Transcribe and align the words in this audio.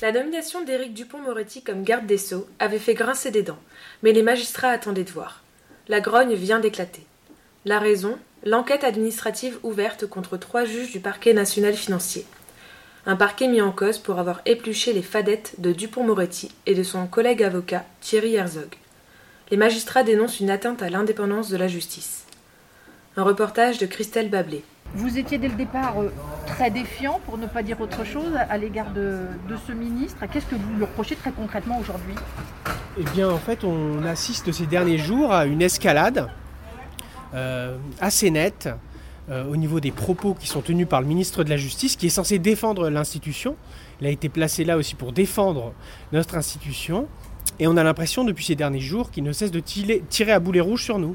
La 0.00 0.12
nomination 0.12 0.62
d'Éric 0.62 0.94
Dupont-Moretti 0.94 1.62
comme 1.62 1.82
garde 1.82 2.06
des 2.06 2.18
Sceaux 2.18 2.46
avait 2.60 2.78
fait 2.78 2.94
grincer 2.94 3.32
des 3.32 3.42
dents, 3.42 3.58
mais 4.04 4.12
les 4.12 4.22
magistrats 4.22 4.68
attendaient 4.68 5.02
de 5.02 5.10
voir. 5.10 5.42
La 5.88 6.00
grogne 6.00 6.34
vient 6.34 6.60
d'éclater. 6.60 7.04
La 7.64 7.80
raison 7.80 8.16
L'enquête 8.44 8.84
administrative 8.84 9.58
ouverte 9.64 10.06
contre 10.06 10.36
trois 10.36 10.64
juges 10.64 10.92
du 10.92 11.00
parquet 11.00 11.32
national 11.32 11.74
financier. 11.74 12.24
Un 13.04 13.16
parquet 13.16 13.48
mis 13.48 13.60
en 13.60 13.72
cause 13.72 13.98
pour 13.98 14.20
avoir 14.20 14.40
épluché 14.46 14.92
les 14.92 15.02
fadettes 15.02 15.54
de 15.58 15.72
Dupont-Moretti 15.72 16.52
et 16.66 16.76
de 16.76 16.84
son 16.84 17.08
collègue 17.08 17.42
avocat 17.42 17.84
Thierry 18.00 18.36
Herzog. 18.36 18.76
Les 19.50 19.56
magistrats 19.56 20.04
dénoncent 20.04 20.38
une 20.38 20.50
atteinte 20.50 20.82
à 20.82 20.90
l'indépendance 20.90 21.48
de 21.48 21.56
la 21.56 21.66
justice. 21.66 22.24
Un 23.16 23.24
reportage 23.24 23.78
de 23.78 23.86
Christelle 23.86 24.30
Bablé. 24.30 24.62
Vous 24.94 25.18
étiez 25.18 25.38
dès 25.38 25.48
le 25.48 25.54
départ 25.54 26.00
euh, 26.00 26.10
très 26.46 26.70
défiant, 26.70 27.20
pour 27.26 27.36
ne 27.38 27.46
pas 27.46 27.62
dire 27.62 27.80
autre 27.80 28.04
chose, 28.04 28.32
à 28.36 28.56
l'égard 28.56 28.90
de, 28.92 29.26
de 29.48 29.56
ce 29.66 29.72
ministre. 29.72 30.18
Qu'est-ce 30.32 30.46
que 30.46 30.54
vous 30.56 30.74
lui 30.76 30.82
reprochez 30.84 31.14
très 31.14 31.30
concrètement 31.30 31.78
aujourd'hui? 31.78 32.14
Eh 32.98 33.04
bien, 33.14 33.28
en 33.30 33.38
fait, 33.38 33.64
on 33.64 34.02
assiste 34.04 34.50
ces 34.50 34.66
derniers 34.66 34.98
jours 34.98 35.32
à 35.32 35.44
une 35.46 35.62
escalade 35.62 36.28
euh, 37.34 37.76
assez 38.00 38.30
nette 38.30 38.68
euh, 39.30 39.44
au 39.46 39.56
niveau 39.56 39.78
des 39.78 39.92
propos 39.92 40.34
qui 40.34 40.46
sont 40.46 40.62
tenus 40.62 40.88
par 40.88 41.02
le 41.02 41.06
ministre 41.06 41.44
de 41.44 41.50
la 41.50 41.58
Justice, 41.58 41.94
qui 41.96 42.06
est 42.06 42.10
censé 42.10 42.38
défendre 42.38 42.88
l'institution. 42.88 43.56
Il 44.00 44.06
a 44.06 44.10
été 44.10 44.28
placé 44.30 44.64
là 44.64 44.78
aussi 44.78 44.94
pour 44.94 45.12
défendre 45.12 45.74
notre 46.12 46.34
institution. 46.36 47.06
Et 47.60 47.66
on 47.66 47.76
a 47.76 47.84
l'impression 47.84 48.24
depuis 48.24 48.44
ces 48.46 48.54
derniers 48.54 48.80
jours 48.80 49.10
qu'il 49.10 49.22
ne 49.24 49.32
cesse 49.32 49.50
de 49.50 49.60
tirer, 49.60 50.02
tirer 50.08 50.32
à 50.32 50.40
boulet 50.40 50.60
rouge 50.60 50.82
sur 50.82 50.98
nous. 50.98 51.14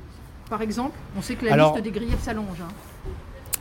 Par 0.50 0.62
exemple, 0.62 0.96
on 1.18 1.22
sait 1.22 1.36
que 1.36 1.46
la 1.46 1.54
Alors- 1.54 1.74
liste 1.74 1.84
des 1.84 1.92
griefs 1.92 2.22
s'allonge. 2.22 2.62
hein. 2.62 2.72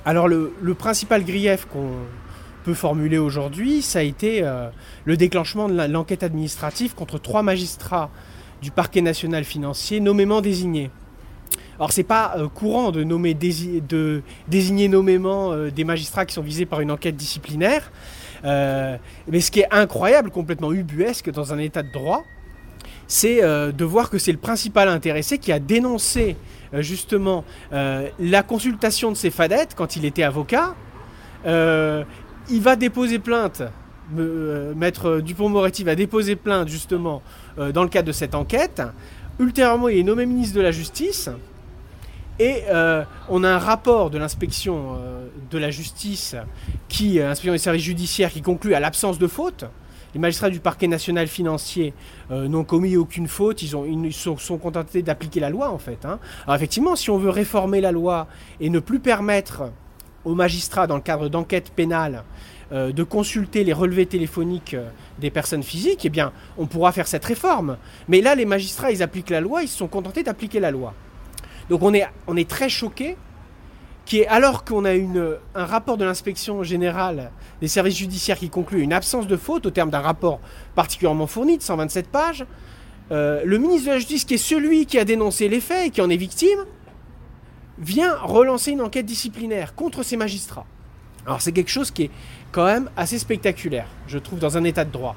Alors 0.05 0.27
le, 0.27 0.75
principal 0.77 1.25
grief 1.25 1.67
qu'on 1.67 1.93
peut 2.65 2.75
formuler 2.75 3.19
aujourd'hui, 3.19 3.83
ça 3.83 4.01
a 4.01 4.03
été 4.03 4.43
euh, 4.43 4.69
le 5.05 5.17
déclenchement 5.17 5.69
de 5.69 5.81
l'enquête 5.87 6.25
administrative 6.25 6.95
contre 6.95 7.21
trois 7.21 7.43
magistrats 7.43 8.11
du 8.63 8.73
parquet 8.73 9.01
national 9.01 9.45
financier 9.45 10.01
nommément 10.01 10.41
désignés. 10.41 10.91
Alors 11.79 11.93
c'est 11.93 12.03
pas 12.03 12.35
euh, 12.37 12.49
courant 12.49 12.91
de, 12.91 14.23
désigner 14.49 14.89
nommément 14.89 15.53
euh, 15.53 15.71
des 15.71 15.85
magistrats 15.85 16.27
qui 16.27 16.35
sont 16.35 16.43
visés 16.43 16.67
par 16.67 16.81
une 16.81 16.91
enquête 16.91 17.17
disciplinaire, 17.17 17.93
mais 18.43 19.41
ce 19.41 19.53
qui 19.53 19.61
est 19.61 19.69
incroyable, 19.71 20.31
complètement 20.31 20.73
ubuesque 20.73 21.31
dans 21.31 21.53
un 21.53 21.59
état 21.59 21.85
de 21.85 21.93
droit, 21.93 22.25
c'est 23.13 23.45
euh, 23.45 23.73
de 23.73 23.85
voir 23.85 24.09
que 24.09 24.17
c'est 24.17 24.33
le 24.33 24.39
principal 24.39 24.89
intéressé 24.89 25.37
qui 25.37 25.53
a 25.53 25.59
dénoncé 25.59 26.35
euh, 26.73 26.81
justement 26.81 27.45
euh, 27.75 28.09
la 28.19 28.43
consultation 28.43 29.11
de 29.11 29.17
ses 29.17 29.31
fadettes 29.31 29.75
quand 29.77 29.97
il 29.97 30.07
était 30.07 30.23
avocat. 30.23 30.75
Il 31.45 32.61
va 32.61 32.75
déposer 32.77 33.19
plainte, 33.19 33.63
maître 34.11 35.21
Dupont-Moretti 35.21 35.85
va 35.85 35.95
déposer 35.95 36.37
plainte 36.37 36.69
justement 36.69 37.23
dans 37.57 37.83
le 37.83 37.89
cadre 37.89 38.09
de 38.09 38.13
cette 38.13 38.35
enquête. 38.35 38.83
Ultérieurement, 39.39 39.89
il 39.89 39.99
est 39.99 40.03
nommé 40.03 40.27
ministre 40.27 40.57
de 40.57 40.61
la 40.61 40.71
Justice. 40.71 41.29
Et 42.39 42.63
on 43.29 43.45
a 43.45 43.51
un 43.51 43.59
rapport 43.59 44.11
de 44.11 44.19
l'inspection 44.19 44.99
de 45.51 45.59
la 45.59 45.71
justice, 45.71 46.37
qui, 46.89 47.21
inspection 47.21 47.53
des 47.53 47.59
services 47.59 47.85
judiciaires, 47.85 48.31
qui 48.31 48.43
conclut 48.43 48.75
à 48.75 48.81
l'absence 48.81 49.19
de 49.19 49.27
faute. 49.27 49.65
Les 50.15 50.21
magistrats 50.21 50.51
du 50.51 50.61
parquet 50.61 50.89
national 50.89 51.27
financier 51.27 51.95
euh, 52.31 52.47
n'ont 52.49 52.65
commis 52.65 52.97
aucune 52.97 53.29
faute, 53.29 53.63
ils, 53.63 53.77
ont, 53.77 53.87
sont, 54.37 54.59
contentés 54.59 55.03
d'appliquer 55.03 55.41
la 55.41 55.49
loi 55.49 55.71
en 55.71 55.79
fait. 55.79 56.05
hein. 56.05 56.19
Alors 56.45 56.57
effectivement, 56.57 56.97
si 56.97 57.11
on 57.11 57.19
veut 57.19 57.31
réformer 57.31 57.81
la 57.81 57.93
loi 57.93 58.27
et 58.61 58.69
ne 58.69 58.79
plus 58.79 59.01
permettre 59.01 59.71
aux 60.25 60.35
magistrats, 60.35 60.87
dans 60.87 60.97
le 60.97 61.03
cadre 61.03 61.29
d'enquête 61.29 61.73
pénale, 61.75 62.25
euh, 62.73 62.93
de 62.93 63.03
consulter 63.03 63.65
les 63.65 63.73
relevés 63.73 64.07
téléphoniques 64.07 64.75
euh, 64.75 64.89
des 65.19 65.31
personnes 65.31 65.63
physiques, 65.63 66.05
eh 66.05 66.11
bien, 66.11 66.33
on 66.57 66.67
pourra 66.67 66.93
faire 66.93 67.07
cette 67.07 67.25
réforme. 67.25 67.77
Mais 68.09 68.21
là, 68.21 68.35
les 68.35 68.47
magistrats, 68.47 68.91
ils 68.93 69.03
appliquent 69.03 69.31
la 69.31 69.41
loi, 69.41 69.63
ils 69.63 69.69
se 69.69 69.79
sont 69.79 69.89
contentés 69.89 70.23
d'appliquer 70.23 70.61
la 70.61 70.71
loi. 70.71 70.95
Donc 71.69 71.83
on 71.83 71.93
est, 71.95 72.07
on 72.27 72.37
est 72.37 72.49
très 72.49 72.69
choqué, 72.69 73.17
alors 74.29 74.65
qu'on 74.65 74.85
a 74.85 74.93
un 74.93 75.65
rapport 75.65 75.97
de 75.97 76.05
l'inspection 76.05 76.63
générale 76.63 77.31
des 77.61 77.69
services 77.69 77.97
judiciaires 77.97 78.39
qui 78.39 78.51
conclut 78.51 78.83
une 78.83 78.93
absence 78.93 79.27
de 79.27 79.37
faute 79.37 79.67
au 79.67 79.71
terme 79.71 79.91
d'un 79.91 80.01
rapport 80.01 80.41
particulièrement 80.75 81.27
fourni 81.27 81.57
de 81.57 81.63
127 81.63 82.09
pages, 82.09 82.45
euh, 83.11 83.43
le 83.45 83.59
ministre 83.59 83.87
de 83.87 83.93
la 83.93 83.99
Justice, 83.99 84.25
qui 84.25 84.35
est 84.35 84.39
celui 84.39 84.87
qui 84.87 84.99
a 84.99 85.05
dénoncé 85.05 85.49
les 85.49 85.61
faits 85.61 85.89
et 85.89 85.91
qui 85.91 86.01
en 86.01 86.11
est 86.11 86.17
victime, 86.17 86.61
vient 87.79 88.17
relancer 88.17 88.73
une 88.73 88.83
enquête 88.83 89.07
disciplinaire 89.07 89.75
contre 89.75 90.03
ces 90.03 90.17
magistrats. 90.17 90.67
Alors 91.27 91.41
c'est 91.41 91.53
quelque 91.53 91.71
chose 91.71 91.91
qui 91.91 92.05
est 92.05 92.11
quand 92.51 92.67
même 92.67 92.91
assez 92.97 93.19
spectaculaire, 93.19 93.89
je 94.07 94.19
trouve, 94.19 94.39
dans 94.39 94.57
un 94.57 94.65
état 94.65 94.85
de 94.85 94.91
droit. 94.91 95.17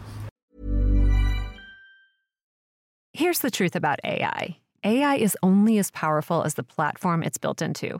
Here's 3.14 3.40
the 3.40 3.52
truth 3.52 3.76
about 3.76 3.98
AI 4.04 4.58
AI 4.84 5.16
is 5.16 5.36
only 5.42 5.80
as 5.80 5.90
powerful 5.90 6.44
as 6.44 6.54
the 6.56 6.64
platform 6.64 7.24
it's 7.24 7.40
built 7.40 7.62
into. 7.62 8.00